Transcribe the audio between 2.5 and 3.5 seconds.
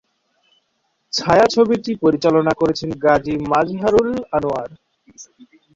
করেছেন গাজী